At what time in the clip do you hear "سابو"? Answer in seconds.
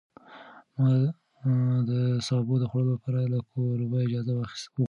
2.27-2.55